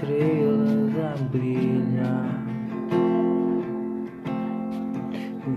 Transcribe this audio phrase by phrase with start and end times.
[0.00, 2.40] estrelas a brilhar.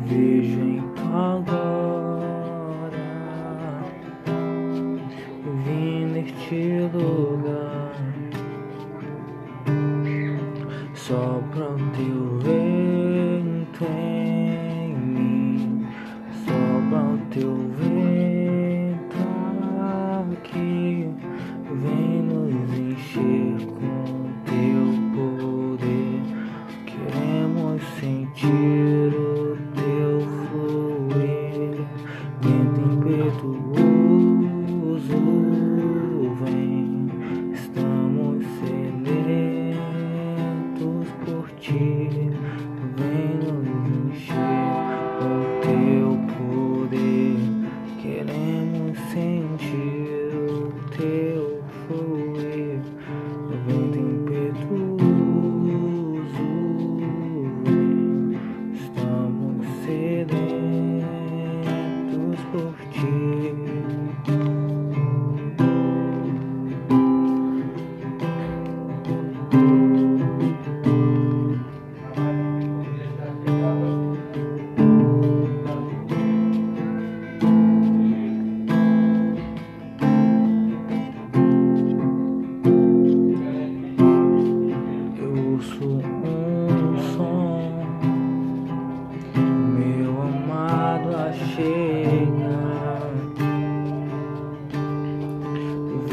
[0.05, 1.79] Vejo então agora,
[5.65, 7.95] vim neste lugar
[10.93, 12.62] só pra te ver.
[32.41, 33.53] vento impetuoso.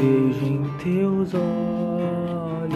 [0.01, 2.71] vejo em teus olhos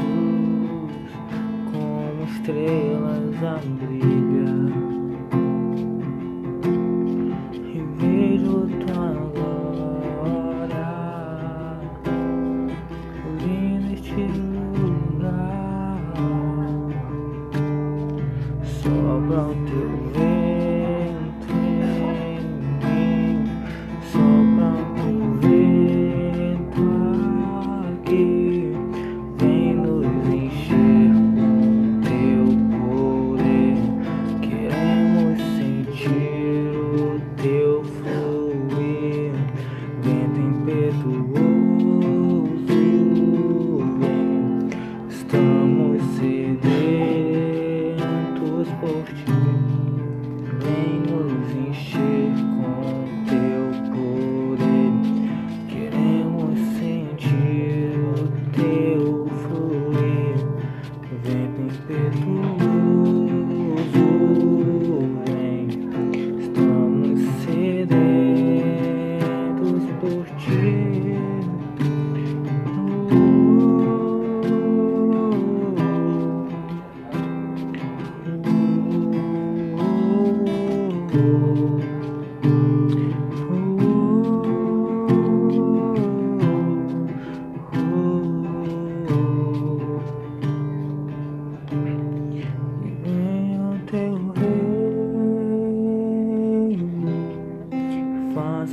[1.72, 4.25] como estrelas a brilhar.
[59.24, 59.55] for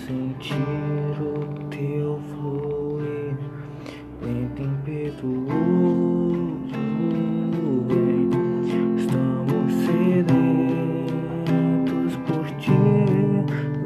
[0.09, 3.37] sentir o teu fluir.
[4.23, 5.45] Lento impetuoso
[7.87, 8.31] vem.
[8.97, 10.97] Estamos sedentos
[12.27, 12.73] por ti.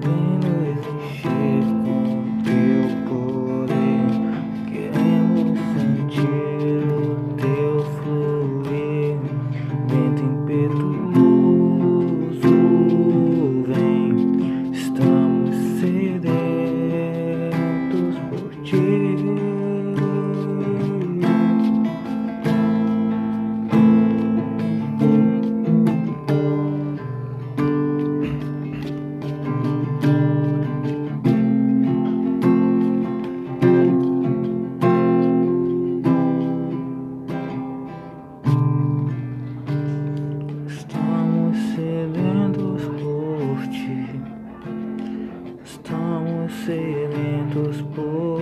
[0.01, 2.07] Vem nos encher com
[2.45, 4.13] teu poder.
[4.69, 9.19] Queremos sentir o teu fluir.
[9.91, 11.12] Lento impetuoso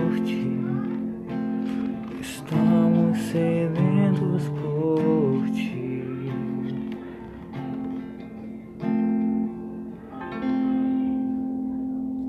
[0.01, 0.47] por ti.
[2.21, 3.80] Estamos sedentos.